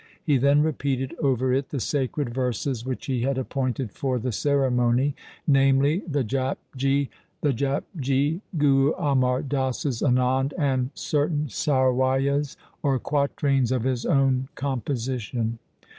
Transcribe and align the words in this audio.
He 0.23 0.37
then 0.37 0.63
repeated 0.63 1.13
over 1.19 1.53
it 1.53 1.69
the 1.69 1.79
sacred 1.79 2.33
verses 2.33 2.83
which 2.83 3.05
he 3.05 3.21
had 3.21 3.37
appointed 3.37 3.91
for 3.91 4.17
the 4.17 4.31
ceremony, 4.31 5.15
namely, 5.45 6.01
the 6.07 6.23
Japji, 6.23 7.09
the 7.41 7.53
Japji, 7.53 8.31
1 8.31 8.41
Guru 8.57 8.93
Amar 8.93 9.43
Das's 9.43 10.01
Anand, 10.01 10.53
and 10.57 10.89
certain 10.95 11.49
Sawai 11.49 12.17
yas 12.23 12.57
or 12.81 12.97
quatrains 12.97 13.71
of 13.71 13.83
his 13.83 14.03
own 14.03 14.49
composition. 14.55 15.59